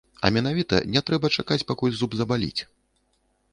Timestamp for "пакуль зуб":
1.73-2.11